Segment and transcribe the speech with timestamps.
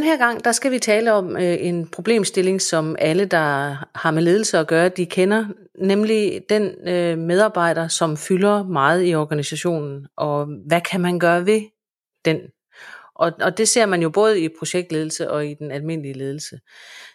[0.00, 4.10] den her gang, der skal vi tale om øh, en problemstilling, som alle, der har
[4.10, 5.46] med ledelse at gøre, de kender,
[5.78, 11.60] nemlig den øh, medarbejder, som fylder meget i organisationen, og hvad kan man gøre ved
[12.24, 12.38] den?
[13.14, 16.60] Og, og det ser man jo både i projektledelse og i den almindelige ledelse.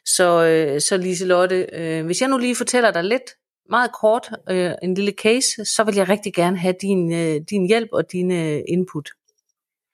[0.05, 3.31] Så, øh, så Liselotte, øh, hvis jeg nu lige fortæller dig lidt,
[3.69, 7.67] meget kort, øh, en lille case, så vil jeg rigtig gerne have din, øh, din
[7.67, 9.09] hjælp og dine øh, input.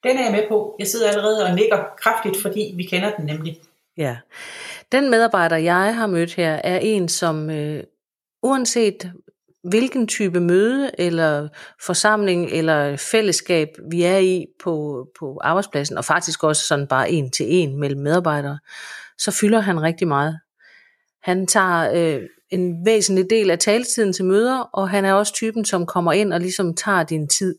[0.04, 0.76] Den er jeg med på.
[0.80, 3.59] Jeg sidder allerede og nikker kraftigt, fordi vi kender den nemlig.
[3.98, 4.18] Ja.
[4.92, 7.84] Den medarbejder, jeg har mødt her, er en, som øh,
[8.44, 9.12] uanset
[9.64, 11.48] hvilken type møde eller
[11.86, 17.31] forsamling eller fællesskab vi er i på, på arbejdspladsen, og faktisk også sådan bare en
[17.31, 18.59] til en mellem medarbejdere,
[19.18, 20.40] så fylder han rigtig meget.
[21.23, 25.66] Han tager øh, en væsentlig del af taletiden til møder, og han er også typen,
[25.66, 27.56] som kommer ind og ligesom tager din tid.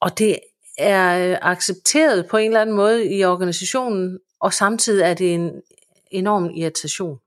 [0.00, 0.38] Og det
[0.80, 5.62] er øh, accepteret på en eller anden måde i organisationen, og samtidig er det en
[6.10, 7.18] enorm irritation.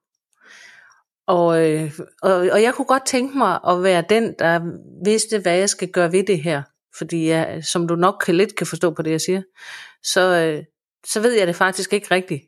[1.27, 4.59] Og, øh, og, og jeg kunne godt tænke mig at være den, der
[5.05, 6.61] vidste, hvad jeg skal gøre ved det her.
[6.97, 9.41] Fordi jeg, som du nok kan, lidt kan forstå på det, jeg siger,
[10.03, 10.63] så, øh,
[11.07, 12.41] så ved jeg det faktisk ikke rigtigt.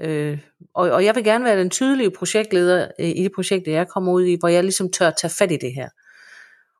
[0.00, 0.38] Øh,
[0.74, 4.12] og, og jeg vil gerne være den tydelige projektleder øh, i det projekt, jeg kommer
[4.12, 5.88] ud i, hvor jeg ligesom tør tage fat i det her.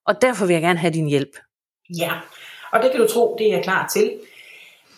[0.07, 1.37] Og derfor vil jeg gerne have din hjælp.
[1.99, 2.13] Ja,
[2.73, 4.13] og det kan du tro, det er jeg klar til.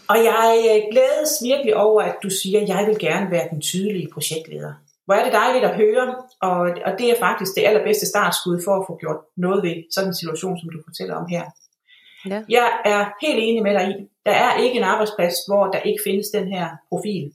[0.09, 3.61] Og jeg øh, glædes virkelig over, at du siger, at jeg vil gerne være den
[3.61, 4.73] tydelige projektleder.
[5.05, 8.75] Hvor er det dejligt at høre, og, og det er faktisk det allerbedste startskud for
[8.81, 11.45] at få gjort noget ved sådan en situation, som du fortæller om her.
[12.31, 12.43] Ja.
[12.49, 13.95] Jeg er helt enig med dig i,
[14.27, 17.33] der er ikke en arbejdsplads, hvor der ikke findes den her profil.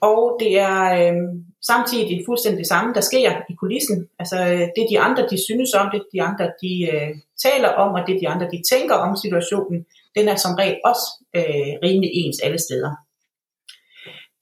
[0.00, 1.16] Og det er øh,
[1.66, 4.08] samtidig fuldstændig det samme, der sker i kulissen.
[4.18, 7.10] Altså øh, det de andre, de synes om det, de andre, de øh,
[7.44, 11.06] taler om, og det de andre, de tænker om situationen, den er som regel også
[11.36, 12.92] øh, rimelig ens alle steder.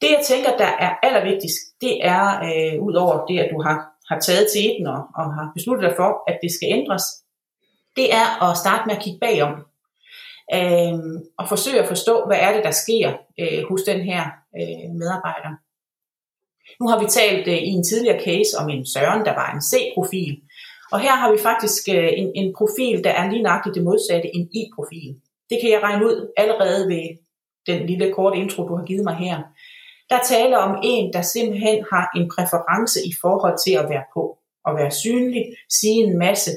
[0.01, 3.77] Det jeg tænker, der er allervigtigst, det er øh, ud over det, at du har,
[4.11, 7.05] har taget til den og, og har besluttet dig for, at det skal ændres,
[7.97, 9.55] det er at starte med at kigge bagom.
[10.57, 10.99] Øh,
[11.39, 13.09] og forsøge at forstå, hvad er det, der sker
[13.41, 14.23] øh, hos den her
[14.61, 15.53] øh, medarbejder.
[16.81, 19.63] Nu har vi talt øh, i en tidligere case om en Søren, der var en
[19.71, 20.35] C-profil.
[20.93, 24.37] Og her har vi faktisk øh, en, en profil, der er lige nøjagtigt det modsatte,
[24.37, 25.11] en I-profil.
[25.51, 27.05] Det kan jeg regne ud allerede ved
[27.67, 29.39] den lille korte intro, du har givet mig her.
[30.11, 34.23] Der taler om en, der simpelthen har en præference i forhold til at være på,
[34.69, 35.45] at være synlig,
[35.81, 36.51] sige en masse,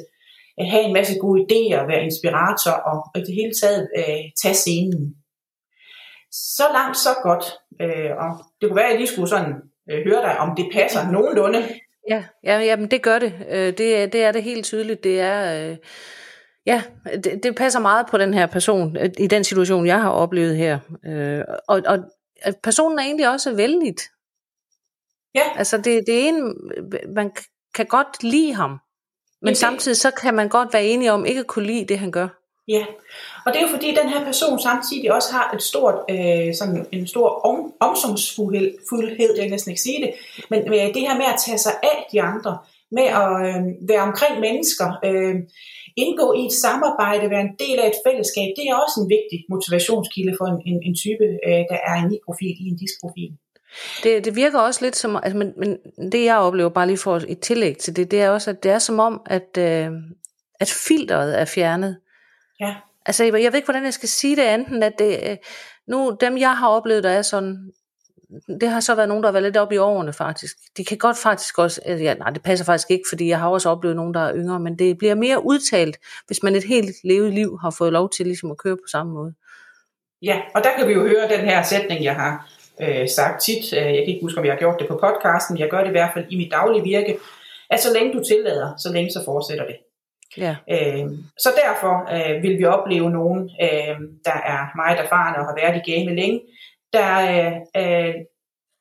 [0.59, 4.59] øh, have en masse gode idéer, være inspirator og i det hele taget øh, tage
[4.63, 5.15] scenen.
[6.31, 7.45] Så langt, så godt.
[7.81, 9.53] Øh, og det kunne være, at jeg lige skulle sådan
[9.91, 11.63] øh, høre dig, om det passer nogenlunde.
[12.09, 13.33] Ja, ja jamen det gør det.
[13.49, 15.03] Øh, det, det er det helt tydeligt.
[15.03, 15.69] Det er...
[15.69, 15.77] Øh
[16.65, 16.83] Ja,
[17.23, 20.57] det, det passer meget på den her person, øh, i den situation, jeg har oplevet
[20.57, 20.79] her.
[21.05, 21.99] Øh, og, og
[22.63, 24.01] personen er egentlig også vældigt.
[25.35, 25.57] Ja.
[25.57, 26.57] Altså det, det er en,
[27.15, 27.31] man
[27.75, 28.69] kan godt lide ham,
[29.41, 29.55] men okay.
[29.55, 32.27] samtidig så kan man godt være enig om ikke at kunne lide det, han gør.
[32.67, 32.85] Ja,
[33.45, 36.85] og det er jo fordi, den her person samtidig også har et stort, øh, sådan
[36.91, 40.11] en stor om, omsorgsfuldhed, jeg kan næsten ikke sige det,
[40.49, 42.57] men øh, det her med at tage sig af de andre,
[42.91, 45.35] med at øh, være omkring mennesker, øh,
[46.03, 49.39] indgå i et samarbejde, være en del af et fællesskab, det er også en vigtig
[49.49, 53.31] motivationskilde for en, en, en type, øh, der er en i-profil i en disprofil.
[54.03, 55.77] Det, det virker også lidt som, altså, men, men
[56.11, 58.71] det jeg oplever bare lige for et tillæg til det, det er også, at det
[58.71, 59.89] er som om, at, øh,
[60.59, 61.97] at filteret er fjernet.
[62.59, 62.75] Ja.
[63.05, 65.37] Altså, jeg, ved ikke, hvordan jeg skal sige det anden, at det, øh,
[65.87, 67.71] nu, dem jeg har oplevet, der er sådan,
[68.61, 70.57] det har så været nogen, der har været lidt op i årene faktisk.
[70.77, 73.69] De kan godt faktisk også, ja, nej det passer faktisk ikke, fordi jeg har også
[73.69, 77.33] oplevet nogen, der er yngre, men det bliver mere udtalt, hvis man et helt levet
[77.33, 79.33] liv har fået lov til ligesom at køre på samme måde.
[80.21, 82.49] Ja, og der kan vi jo høre den her sætning, jeg har
[82.81, 83.73] øh, sagt tit.
[83.73, 85.57] Øh, jeg kan ikke huske, om jeg har gjort det på podcasten.
[85.57, 87.17] Jeg gør det i hvert fald i mit daglige virke.
[87.69, 89.75] At så længe du tillader, så længe så fortsætter det.
[90.37, 90.55] Ja.
[90.69, 91.09] Øh,
[91.39, 95.81] så derfor øh, vil vi opleve nogen, øh, der er meget erfarne og har været
[95.81, 96.41] i game længe,
[96.93, 98.15] der øh, øh,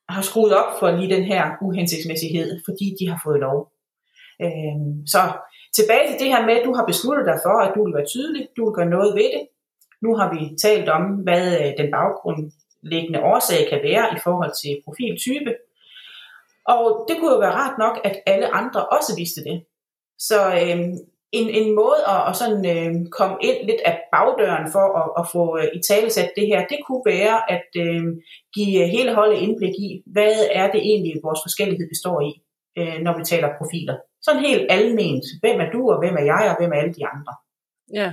[0.08, 3.72] har skruet op for lige den her uhensigtsmæssighed, fordi de har fået lov.
[4.42, 5.20] Øh, så
[5.76, 8.06] tilbage til det her med, at du har besluttet dig for, at du vil være
[8.14, 9.44] tydelig, du vil gøre noget ved det.
[10.02, 14.82] Nu har vi talt om, hvad øh, den baggrundlæggende årsag kan være i forhold til
[14.84, 15.52] profiltype.
[16.74, 19.64] Og det kunne jo være rart nok, at alle andre også vidste det.
[20.18, 20.78] Så øh,
[21.38, 25.24] en, en måde at, at sådan, øh, komme ind lidt af bagdøren for at, at
[25.34, 28.04] få øh, i talesat det her, det kunne være at øh,
[28.54, 32.32] give hele holdet indblik i, hvad er det egentlig, vores forskellighed består i,
[32.78, 33.96] øh, når vi taler profiler.
[34.22, 35.24] Sådan helt alment.
[35.42, 37.32] Hvem er du, og hvem er jeg, og hvem er alle de andre?
[38.00, 38.12] Ja.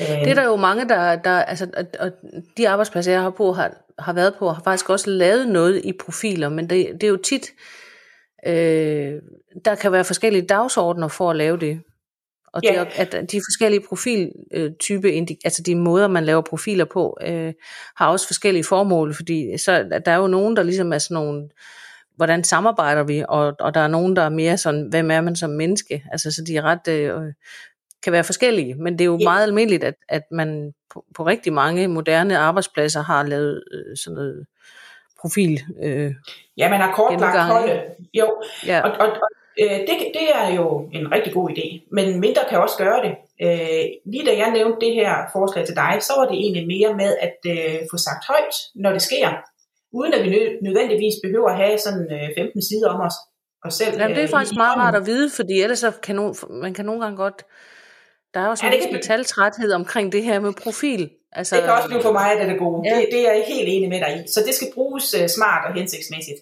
[0.00, 0.24] Øh.
[0.24, 1.66] Det er der jo mange, der, der altså,
[2.00, 2.10] og,
[2.56, 5.92] de arbejdspladser, jeg har på, har, har været på, har faktisk også lavet noget i
[6.04, 7.50] profiler, men det, det er jo tit,
[8.46, 9.22] øh,
[9.64, 11.80] der kan være forskellige dagsordner for at lave det.
[12.52, 15.08] Og det, at de forskellige profiltype,
[15.44, 17.52] altså de måder, man laver profiler på, øh,
[17.96, 21.48] har også forskellige formål, fordi så, der er jo nogen, der ligesom er sådan nogle,
[22.16, 25.36] hvordan samarbejder vi, og, og der er nogen, der er mere sådan, hvem er man
[25.36, 27.32] som menneske, altså så de er ret, øh,
[28.02, 29.24] kan være forskellige, men det er jo ja.
[29.24, 34.14] meget almindeligt, at, at man på, på rigtig mange moderne arbejdspladser har lavet øh, sådan
[34.14, 34.46] noget
[35.20, 35.60] profil.
[35.82, 36.14] Øh,
[36.56, 37.82] ja, man har kortlagt holdet,
[38.14, 38.80] jo, ja.
[38.80, 42.58] og, og, og Øh, det, det er jo en rigtig god idé, men mindre kan
[42.60, 43.12] også gøre det.
[43.44, 46.94] Øh, lige da jeg nævnte det her forslag til dig, så var det egentlig mere
[47.02, 49.28] med at øh, få sagt højt, når det sker,
[49.92, 50.30] uden at vi
[50.62, 52.06] nødvendigvis behøver at have sådan
[52.38, 53.16] 15 sider om os,
[53.64, 54.00] os selv.
[54.00, 56.84] Jamen, det er faktisk meget rart at vide, fordi ellers så kan nogen, man kan
[56.84, 57.44] nogle gange godt...
[58.34, 61.10] Der er også ja, en metaltræthed omkring det her med profil.
[61.32, 62.82] Altså, det kan også blive for mig, at det er gode.
[62.88, 62.96] Ja.
[62.96, 64.28] Det, det er jeg helt enig med dig i.
[64.32, 65.04] Så det skal bruges
[65.36, 66.40] smart og hensigtsmæssigt.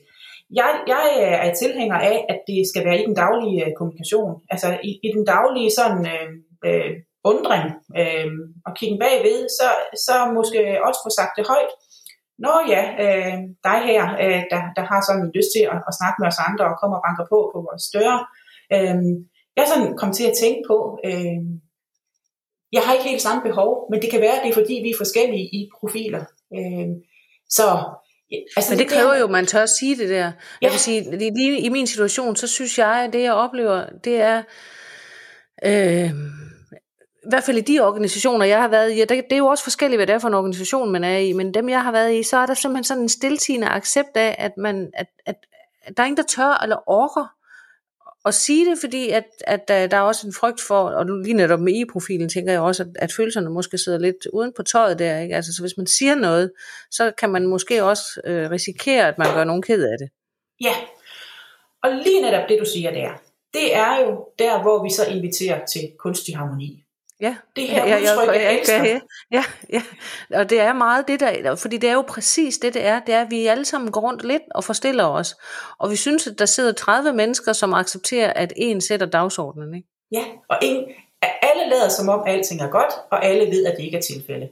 [0.51, 4.33] Jeg, jeg øh, er tilhænger af, at det skal være i den daglige øh, kommunikation.
[4.51, 6.29] Altså i, i den daglige sådan øh,
[6.67, 6.93] øh,
[7.25, 7.67] undring
[8.01, 8.31] øh,
[8.67, 9.69] og kigge bagved, så,
[10.07, 11.73] så måske også få sagt det højt.
[12.45, 13.37] Nå ja, øh,
[13.69, 16.65] dig her, øh, der, der har sådan lyst til at, at snakke med os andre
[16.71, 18.19] og kommer og banker på på vores døre.
[18.75, 18.99] Øh,
[19.59, 20.77] jeg sådan kom til at tænke på,
[21.09, 21.41] øh,
[22.77, 24.91] jeg har ikke helt samme behov, men det kan være, at det er fordi, vi
[24.91, 26.25] er forskellige i profiler.
[26.57, 26.89] Øh,
[27.59, 27.67] så
[28.57, 30.17] Altså, Men det, det kræver jo, at man tør at sige det der.
[30.17, 30.33] Ja.
[30.63, 34.21] Jeg vil sige, lige i min situation, så synes jeg, at det jeg oplever, det
[34.21, 34.43] er,
[35.65, 36.11] øh,
[37.29, 39.47] i hvert fald i de organisationer, jeg har været i, og det, det er jo
[39.47, 41.93] også forskelligt, hvad det er for en organisation, man er i, men dem, jeg har
[41.93, 45.37] været i, så er der simpelthen sådan en stiltigende accept af, at, man, at, at,
[45.83, 47.38] at der er ingen, der tør eller orker
[48.25, 51.35] at sige det, fordi at, at, øh, der er også en frygt for, og lige
[51.35, 54.99] netop med e-profilen tænker jeg også, at, at følelserne måske sidder lidt uden på tøjet
[54.99, 55.37] der, ikke?
[55.37, 56.53] Altså, så hvis man siger noget,
[56.91, 60.09] så kan man måske også øh, risikere, at man gør nogen ked af det.
[60.61, 60.75] Ja,
[61.83, 63.11] og lige netop det du siger der,
[63.55, 66.85] det er jo der, hvor vi så inviterer til kunstig harmoni.
[67.21, 69.01] Ja, det her ja, udtryk, jeg, jeg, jeg,
[69.31, 69.83] jeg ja,
[70.31, 73.01] ja, og det er meget det der, fordi det er jo præcis det, det er,
[73.01, 75.37] det er, at vi alle sammen går rundt lidt og forstiller os,
[75.79, 79.89] og vi synes, at der sidder 30 mennesker, som accepterer, at en sætter dagsordenen, ikke?
[80.13, 80.85] Ja, og en,
[81.23, 84.49] alle lader som om alting er godt, og alle ved, at det ikke er tilfælde.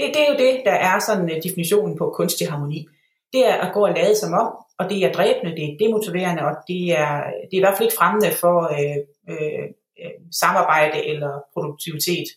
[0.00, 2.88] Det, det er jo det, der er sådan uh, definitionen på kunstig harmoni.
[3.32, 6.42] Det er at gå og lade som om, og det er dræbende, det er demotiverende,
[6.42, 8.96] og det er, det er i hvert fald ikke fremmende for øh,
[9.30, 9.68] øh,
[10.00, 12.28] øh, samarbejde eller produktivitet.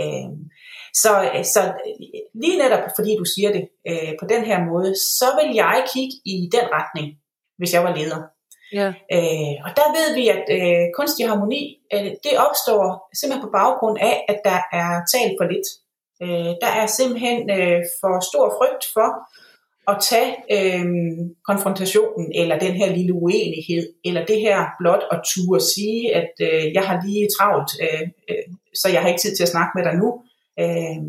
[0.00, 0.30] Øh,
[1.02, 1.10] så,
[1.54, 1.62] så
[2.42, 6.16] lige netop fordi du siger det øh, på den her måde, så vil jeg kigge
[6.24, 7.08] i den retning,
[7.58, 8.20] hvis jeg var leder.
[8.72, 8.88] Ja.
[9.16, 11.62] Øh, og der ved vi, at øh, kunstig harmoni,
[11.94, 12.84] øh, det opstår
[13.18, 15.68] simpelthen på baggrund af, at der er talt for lidt.
[16.24, 19.08] Øh, der er simpelthen øh, for stor frygt for
[19.88, 20.86] at tage øh,
[21.48, 26.72] konfrontationen, eller den her lille uenighed, eller det her blot at turde sige, at øh,
[26.76, 29.84] jeg har lige travlt, øh, øh, så jeg har ikke tid til at snakke med
[29.84, 30.08] dig nu.
[30.62, 31.00] Øh,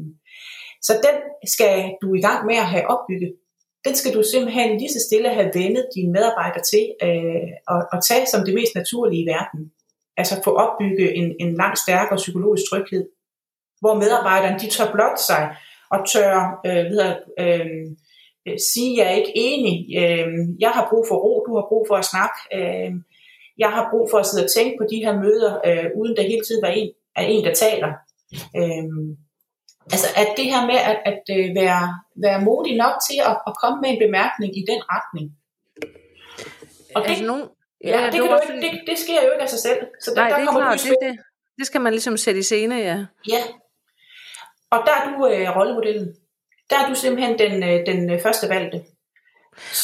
[0.88, 1.18] så den
[1.54, 3.32] skal du i gang med at have opbygget.
[3.86, 8.00] Den skal du simpelthen lige så stille have vendet dine medarbejdere til øh, at, at
[8.10, 9.62] tage som det mest naturlige i verden.
[10.18, 13.04] Altså få opbygget en, en langt stærkere psykologisk tryghed,
[13.82, 15.44] hvor medarbejderne de tør blot sig
[15.94, 17.86] og tør øh, videre, øh,
[18.48, 19.76] øh, sige, at jeg er ikke enig.
[20.02, 20.28] Øh,
[20.60, 22.38] jeg har brug for ro, du har brug for at snakke.
[22.58, 22.92] Øh,
[23.58, 26.22] jeg har brug for at sidde og tænke på de her møder, øh, uden der
[26.22, 27.92] hele tiden var en, er en, der taler.
[28.60, 28.88] Øh,
[29.94, 31.84] altså at det her med at, at øh, være,
[32.26, 35.26] være modig nok til at, at komme med en bemærkning i den retning.
[36.96, 37.46] Og det, altså nogen,
[37.84, 39.82] ja, ja, det, kan du ikke, det, det sker jo ikke af sig selv.
[40.04, 41.18] Så der, Nej, der det kommer klart, det, det,
[41.58, 43.06] det skal man ligesom sætte i scene, ja.
[43.34, 43.42] Ja,
[44.72, 46.16] og der er du øh, rollemodellen
[46.70, 48.82] der er du simpelthen den, øh, den øh, første valgte.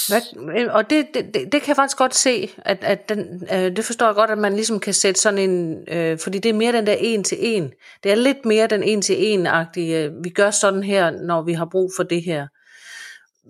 [0.10, 0.22] Hvad,
[0.58, 3.86] øh, og det, det, det, kan jeg faktisk godt se, at, at den, øh, det
[3.86, 6.72] forstår jeg godt, at man ligesom kan sætte sådan en, øh, fordi det er mere
[6.72, 7.72] den der en til en.
[8.04, 11.54] Det er lidt mere den en til en-agtige, øh, vi gør sådan her, når vi
[11.54, 12.48] har brug for det her.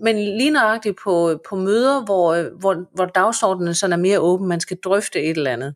[0.03, 4.59] Men lige nøjagtigt på, på møder, hvor, hvor, hvor dagsordenen sådan er mere åben, man
[4.59, 5.75] skal drøfte et eller andet.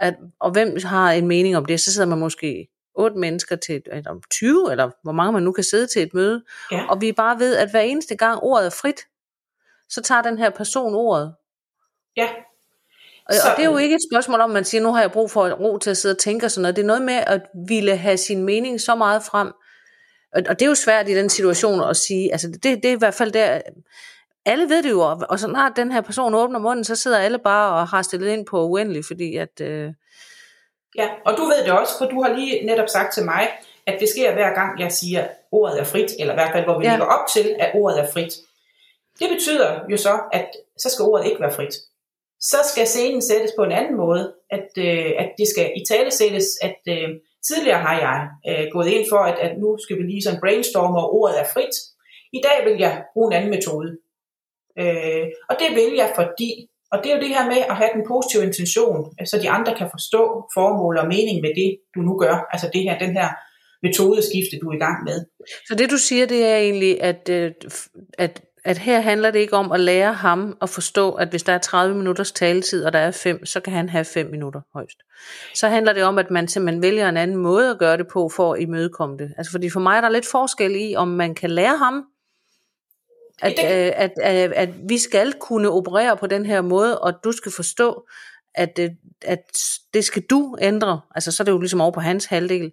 [0.00, 3.82] At, og hvem har en mening om det, så sidder man måske otte mennesker til,
[3.86, 6.86] eller 20, eller hvor mange man nu kan sidde til et møde, ja.
[6.88, 9.00] og vi bare ved, at hver eneste gang ordet er frit,
[9.88, 11.34] så tager den her person ordet.
[12.16, 12.28] Ja.
[13.26, 15.12] Og, så, og det er jo ikke et spørgsmål om, man siger, nu har jeg
[15.12, 16.76] brug for ro til at sidde og tænke og sådan noget.
[16.76, 19.52] Det er noget med at ville have sin mening så meget frem.
[20.32, 22.92] Og, og det er jo svært i den situation at sige, altså det, det er
[22.92, 23.60] i hvert fald der,
[24.44, 27.38] alle ved det jo, og så når den her person åbner munden, så sidder alle
[27.38, 29.92] bare og har stillet ind på uendelig, fordi at, øh,
[30.98, 33.48] Ja, og du ved det også, for du har lige netop sagt til mig,
[33.86, 36.78] at det sker hver gang, jeg siger, ordet er frit, eller i hvert fald, hvor
[36.78, 36.90] vi ja.
[36.90, 38.32] ligger op til, at ordet er frit.
[39.20, 41.74] Det betyder jo så, at så skal ordet ikke være frit.
[42.40, 46.10] Så skal scenen sættes på en anden måde, at, øh, at det skal i tale
[46.10, 47.08] sættes, at øh,
[47.48, 50.98] tidligere har jeg øh, gået ind for, at, at nu skal vi lige sådan brainstorme,
[50.98, 51.76] og ordet er frit.
[52.32, 53.98] I dag vil jeg bruge en anden metode.
[54.78, 57.90] Øh, og det vil jeg, fordi, og det er jo det her med at have
[57.94, 58.98] den positive intention,
[59.30, 60.22] så de andre kan forstå
[60.56, 62.36] formål og mening med det, du nu gør.
[62.52, 63.28] Altså det her, den her
[63.82, 65.24] metodeskifte, du er i gang med.
[65.68, 67.52] Så det du siger, det er egentlig, at, øh,
[68.18, 71.52] at, at her handler det ikke om at lære ham at forstå, at hvis der
[71.52, 74.98] er 30 minutters taletid, og der er 5, så kan han have 5 minutter højst.
[75.54, 78.30] Så handler det om, at man simpelthen vælger en anden måde at gøre det på,
[78.36, 79.34] for at imødekomme det.
[79.38, 82.04] Altså fordi for mig er der lidt forskel i, om man kan lære ham,
[83.42, 87.32] at, øh, at, at, at vi skal kunne operere på den her måde, og du
[87.32, 88.06] skal forstå,
[88.54, 88.90] at, øh,
[89.22, 89.58] at
[89.94, 92.72] det skal du ændre, altså så er det jo ligesom over på hans halvdel,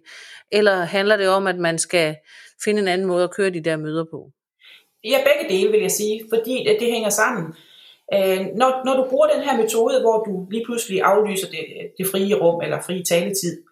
[0.52, 2.16] eller handler det om, at man skal
[2.64, 4.30] finde en anden måde at køre de der møder på?
[5.04, 7.54] Ja, begge dele vil jeg sige, fordi det, det hænger sammen.
[8.14, 11.64] Øh, når, når du bruger den her metode, hvor du lige pludselig aflyser det,
[11.98, 13.62] det frie rum eller frie taletid,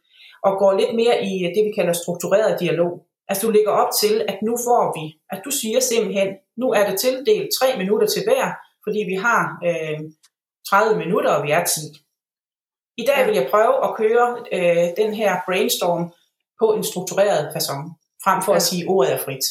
[0.42, 4.24] og går lidt mere i det, vi kalder struktureret dialog, altså du lægger op til,
[4.28, 8.22] at nu får vi, at du siger simpelthen, nu er det tildelt tre minutter til
[8.24, 8.46] hver,
[8.84, 9.98] fordi vi har øh,
[10.68, 11.80] 30 minutter, og vi er 10.
[12.96, 14.26] I dag vil jeg prøve at køre
[14.56, 16.12] øh, den her brainstorm
[16.60, 17.82] på en struktureret façon,
[18.24, 18.56] frem for ja.
[18.56, 19.44] at sige, ordet er frit.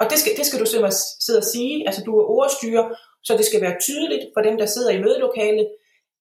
[0.00, 2.86] Og det skal, det skal du simpelthen sidde og sige, altså du er ordstyrer,
[3.22, 5.68] så det skal være tydeligt for dem, der sidder i mødelokalet,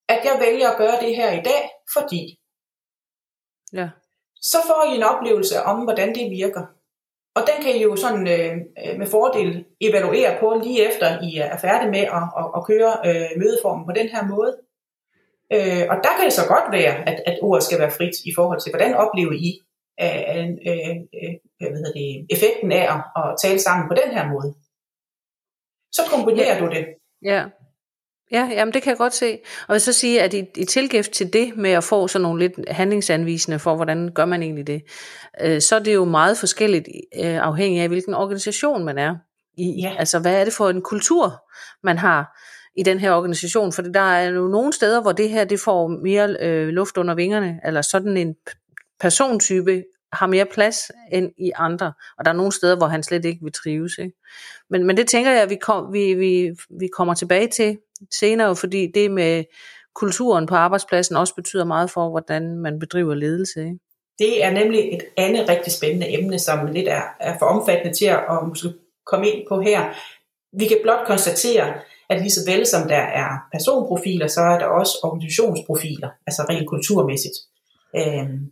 [0.10, 1.62] at jeg vælger at gøre det her i dag,
[1.94, 2.40] fordi.
[3.74, 3.90] Ja.
[4.42, 6.66] Så får I en oplevelse om, hvordan det virker.
[7.36, 8.54] Og den kan I jo sådan øh,
[9.00, 13.32] med fordel evaluere på lige efter I er færdige med at, at, at køre øh,
[13.42, 14.54] mødeformen på den her måde.
[15.56, 18.32] Øh, og der kan det så godt være, at, at ordet skal være frit i
[18.38, 19.52] forhold til, hvordan oplever I
[20.04, 24.26] øh, øh, øh, hvad hedder det, effekten af at, at tale sammen på den her
[24.34, 24.50] måde.
[25.98, 26.62] Så kombinerer ja.
[26.62, 26.86] du det.
[27.32, 27.42] Ja.
[28.32, 29.40] Ja, jamen det kan jeg godt se.
[29.68, 32.40] Og jeg så sige, at i, i tilgift til det med at få sådan nogle
[32.40, 34.82] lidt handlingsanvisende for, hvordan gør man egentlig det,
[35.42, 36.88] øh, så er det jo meget forskelligt
[37.20, 39.16] øh, afhængig af, hvilken organisation man er
[39.58, 39.82] i.
[39.82, 39.96] Ja.
[40.00, 41.44] Altså, hvad er det for en kultur,
[41.84, 42.40] man har
[42.78, 43.74] i den her organisation?
[43.74, 47.16] For der er jo nogle steder, hvor det her det får mere øh, luft under
[47.16, 48.36] vingerne, eller sådan en
[49.00, 49.84] persontype
[50.14, 51.94] har mere plads end i andre.
[52.18, 53.98] Og der er nogle steder, hvor han slet ikke vil trives.
[53.98, 54.16] Ikke?
[54.70, 57.78] Men, men det tænker jeg, at vi, kom, vi, vi, vi kommer tilbage til
[58.20, 59.44] senere, fordi det med
[59.96, 63.60] kulturen på arbejdspladsen også betyder meget for, hvordan man bedriver ledelse.
[63.60, 63.80] Ikke?
[64.20, 68.06] Det er nemlig et andet rigtig spændende emne, som lidt er, er for omfattende til
[68.06, 68.74] at måske
[69.06, 69.94] komme ind på her.
[70.60, 71.74] Vi kan blot konstatere,
[72.10, 76.70] at lige så vel som der er personprofiler, så er der også organisationsprofiler, altså rent
[76.70, 77.38] kulturmæssigt.
[77.96, 78.52] Øhm,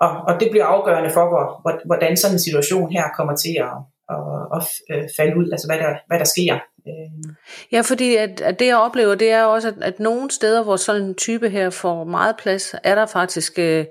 [0.00, 1.46] og, og det bliver afgørende for, hvor,
[1.86, 3.76] hvordan sådan en situation her kommer til at,
[4.14, 4.22] at,
[4.56, 6.54] at øh, falde ud, altså hvad der, hvad der sker.
[6.86, 7.34] Øh.
[7.72, 10.76] Ja, fordi at, at det jeg oplever, det er også, at, at nogle steder, hvor
[10.76, 13.84] sådan en type her får meget plads, er der faktisk, øh,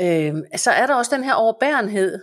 [0.00, 2.18] øh, så er der også den her overbærenhed.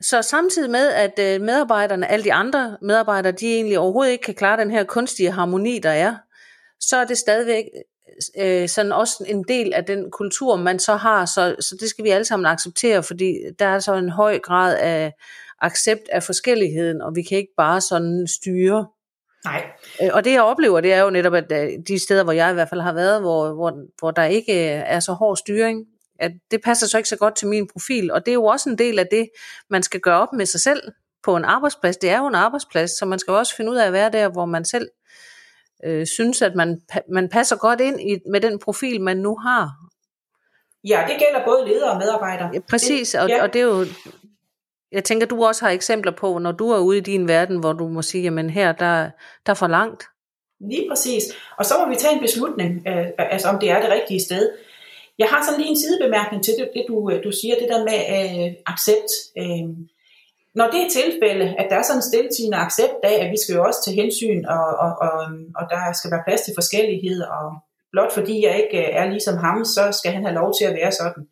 [0.00, 4.34] Så samtidig med, at øh, medarbejderne, alle de andre medarbejdere, de egentlig overhovedet ikke kan
[4.34, 6.16] klare den her kunstige harmoni, der er,
[6.80, 7.64] så er det stadigvæk
[8.38, 12.04] øh, sådan også en del af den kultur, man så har, så, så det skal
[12.04, 15.12] vi alle sammen acceptere, fordi der er så en høj grad af
[15.62, 18.86] accept af forskelligheden, og vi kan ikke bare sådan styre.
[19.44, 19.64] Nej.
[20.02, 22.50] Øh, og det jeg oplever, det er jo netop, at øh, de steder, hvor jeg
[22.50, 25.84] i hvert fald har været, hvor, hvor, hvor der ikke er så hård styring,
[26.18, 28.70] at det passer så ikke så godt til min profil, og det er jo også
[28.70, 29.28] en del af det,
[29.70, 30.82] man skal gøre op med sig selv
[31.24, 31.96] på en arbejdsplads.
[31.96, 34.28] Det er jo en arbejdsplads, så man skal også finde ud af at være der,
[34.28, 34.88] hvor man selv
[35.84, 36.80] øh, synes, at man,
[37.12, 39.70] man passer godt ind i, med den profil, man nu har.
[40.84, 42.50] Ja, det gælder både ledere og medarbejdere.
[42.54, 43.42] Ja, præcis, og, ja.
[43.42, 43.84] og det er jo,
[44.96, 47.72] jeg tænker, du også har eksempler på, når du er ude i din verden, hvor
[47.72, 49.10] du må sige, jamen her, der,
[49.46, 50.02] der er for langt.
[50.60, 51.24] Lige præcis.
[51.58, 54.20] Og så må vi tage en beslutning, øh, øh altså om det er det rigtige
[54.20, 54.50] sted.
[55.18, 57.80] Jeg har sådan lige en sidebemærkning til det, det du, øh, du siger, det der
[57.90, 59.10] med øh, accept.
[59.40, 59.68] Øh,
[60.58, 63.54] når det er tilfælde, at der er sådan en stiltigende accept af, at vi skal
[63.54, 65.18] jo også tage hensyn, og, og, og,
[65.58, 67.46] og der skal være plads til forskellighed, og
[67.92, 70.76] blot fordi jeg ikke øh, er ligesom ham, så skal han have lov til at
[70.80, 71.24] være sådan.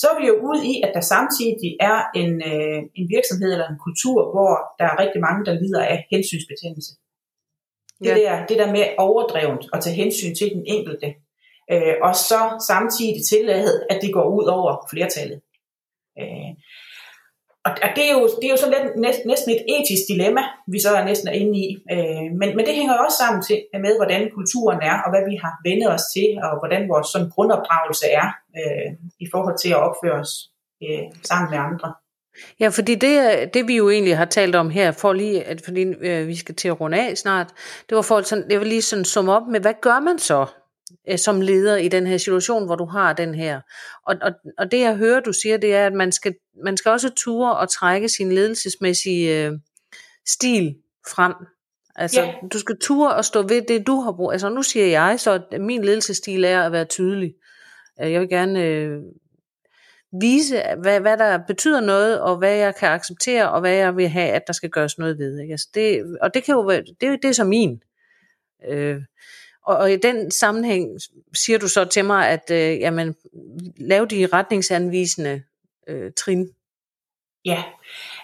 [0.00, 3.68] Så er vi jo ude i, at der samtidig er en, øh, en virksomhed eller
[3.68, 6.92] en kultur, hvor der er rigtig mange, der lider af hensynsbetændelse.
[8.04, 8.14] Det, ja.
[8.14, 11.08] der, det der med overdrevet at tage hensyn til den enkelte,
[11.72, 15.40] øh, og så samtidig tillade, at det går ud over flertallet.
[16.20, 16.50] Øh,
[17.64, 20.42] og det er jo, det er jo sådan lidt, næsten et etisk dilemma,
[20.72, 21.68] vi så er næsten inde i.
[21.94, 25.36] Øh, men, men det hænger også sammen til, med, hvordan kulturen er, og hvad vi
[25.44, 28.28] har vendet os til, og hvordan vores sådan grundopdragelse er
[28.60, 28.88] øh,
[29.24, 30.32] i forhold til at opføre os
[30.84, 31.88] øh, sammen med andre.
[32.60, 33.14] Ja, fordi det,
[33.54, 36.54] det vi jo egentlig har talt om her, for lige, at, fordi øh, vi skal
[36.54, 37.48] til at runde af snart,
[37.88, 40.46] det var for sådan, jeg vil lige sådan summe op med, hvad gør man så
[41.08, 43.60] øh, som leder i den her situation, hvor du har den her.
[44.06, 46.34] Og, og, og det jeg hører, du siger, det er, at man skal,
[46.64, 49.52] man skal også ture og trække sin ledelsesmæssige øh,
[50.28, 50.74] stil
[51.08, 51.34] frem.
[51.96, 52.34] Altså, ja.
[52.52, 54.32] du skal ture og stå ved det, du har brugt.
[54.32, 57.34] Altså, nu siger jeg så, at min ledelsesstil er at være tydelig.
[57.98, 59.00] Jeg vil gerne øh,
[60.20, 64.08] vise, hvad, hvad der betyder noget, og hvad jeg kan acceptere, og hvad jeg vil
[64.08, 65.40] have, at der skal gøres noget ved.
[65.40, 65.52] Ikke?
[65.52, 67.82] Altså det, og det kan jo være, det, det er så min.
[68.68, 69.02] Øh,
[69.66, 71.00] og, og i den sammenhæng
[71.34, 73.16] siger du så til mig, at øh, jamen,
[73.76, 75.42] lav de retningsanvisende
[75.88, 76.48] øh, trin.
[77.44, 77.62] Ja,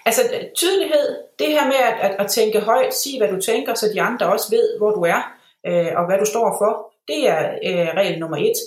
[0.07, 0.23] altså
[0.57, 4.03] tydelighed, det her med at, at, at tænke højt, sige hvad du tænker, så de
[4.03, 5.33] andre også ved, hvor du er,
[5.67, 8.59] øh, og hvad du står for, det er øh, regel nummer et.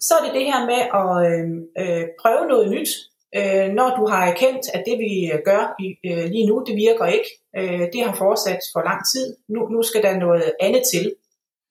[0.00, 1.46] Så er det det her med at øh,
[1.80, 2.88] øh, prøve noget nyt,
[3.38, 5.62] øh, når du har erkendt, at det vi øh, gør
[6.04, 7.30] øh, lige nu, det virker ikke.
[7.58, 9.36] Øh, det har fortsat for lang tid.
[9.48, 11.14] Nu, nu skal der noget andet til.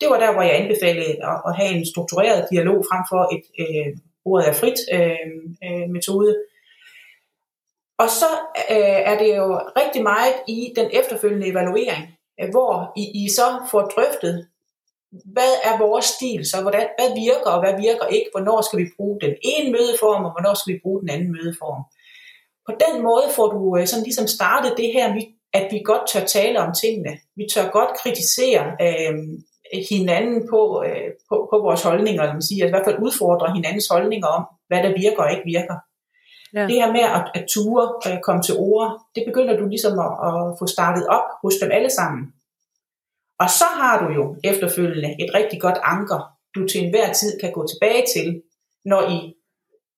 [0.02, 3.44] Det var der, hvor jeg anbefalede at, at have en struktureret dialog frem for et
[3.64, 5.34] øh, ordet er frit øh,
[5.66, 6.36] øh, metode.
[8.00, 8.30] Og så
[8.72, 9.48] øh, er det jo
[9.82, 12.04] rigtig meget i den efterfølgende evaluering,
[12.42, 14.48] øh, hvor I, I så får drøftet,
[15.12, 16.62] hvad er vores stil så?
[16.62, 18.30] Hvordan, hvad virker og hvad virker ikke?
[18.34, 21.82] Hvornår skal vi bruge den ene mødeform, og hvornår skal vi bruge den anden mødeform?
[22.68, 25.06] På den måde får du øh, sådan ligesom startet det her,
[25.54, 27.14] at vi godt tør tale om tingene.
[27.36, 29.16] Vi tør godt kritisere øh,
[29.90, 33.54] hinanden på, øh, på, på vores holdninger, eller man siger, altså i hvert fald udfordre
[33.58, 35.78] hinandens holdninger om, hvad der virker og ikke virker.
[36.54, 36.64] Ja.
[36.70, 40.14] Det her med at, at ture, øh, komme til ord, det begynder du ligesom at,
[40.28, 42.24] at få startet op hos dem alle sammen.
[43.40, 46.20] Og så har du jo efterfølgende et rigtig godt anker,
[46.56, 48.42] du til enhver tid kan gå tilbage til,
[48.86, 49.34] når I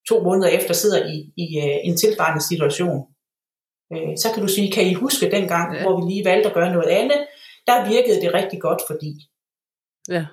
[0.09, 2.97] to måneder efter sidder i, i uh, en tilsvarende situation.
[3.89, 5.81] Uh, så kan du sige, kan I huske dengang, ja.
[5.81, 7.27] hvor vi lige valgte at gøre noget andet,
[7.67, 9.30] der virkede det rigtig godt, fordi.
[10.09, 10.25] Ja.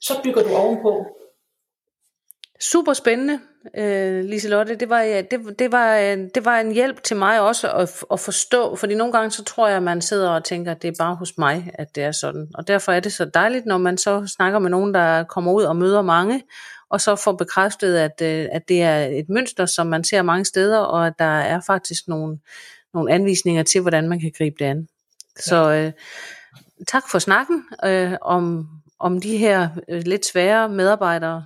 [0.00, 1.06] Så bygger du ovenpå.
[2.60, 3.40] Super spændende
[3.76, 4.74] øh, Liselotte.
[4.74, 5.96] Det var, det, det, var,
[6.34, 9.68] det var en hjælp til mig også at, at forstå, fordi nogle gange så tror
[9.68, 12.12] jeg, at man sidder og tænker, at det er bare hos mig, at det er
[12.12, 12.48] sådan.
[12.54, 15.62] Og derfor er det så dejligt, når man så snakker med nogen, der kommer ud
[15.62, 16.42] og møder mange,
[16.90, 20.44] og så får bekræftet, at, øh, at det er et mønster, som man ser mange
[20.44, 22.38] steder, og at der er faktisk nogle,
[22.94, 24.88] nogle anvisninger til, hvordan man kan gribe det an.
[25.36, 25.92] Så øh,
[26.88, 28.68] tak for snakken øh, om,
[29.02, 31.44] om de her øh, lidt svære medarbejdere,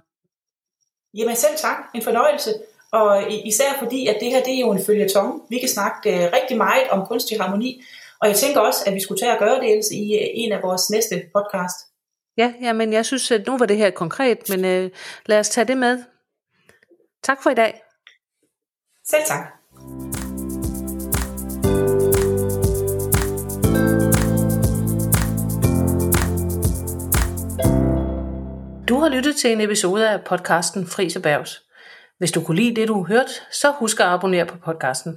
[1.17, 2.51] Jamen selv tak, en fornøjelse.
[2.93, 5.43] Og især fordi, at det her det er jo en følgetong.
[5.49, 7.83] Vi kan snakke uh, rigtig meget om kunstig harmoni,
[8.21, 10.53] og jeg tænker også, at vi skulle tage og gøre det ellers i uh, en
[10.53, 11.77] af vores næste podcast.
[12.37, 14.91] Ja, ja, men jeg synes, at nu var det her konkret, men uh,
[15.27, 16.03] lad os tage det med.
[17.23, 17.83] Tak for i dag.
[19.05, 20.16] Selv tak.
[28.89, 31.63] Du har lyttet til en episode af podcasten Fris Erhvervs.
[32.19, 35.17] Hvis du kunne lide det, du hørte, så husk at abonnere på podcasten.